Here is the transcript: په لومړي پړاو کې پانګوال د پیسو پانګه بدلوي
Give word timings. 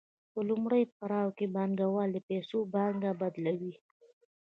په 0.31 0.39
لومړي 0.49 0.81
پړاو 0.97 1.29
کې 1.37 1.45
پانګوال 1.55 2.09
د 2.13 2.17
پیسو 2.29 2.59
پانګه 2.73 3.11
بدلوي 3.21 3.73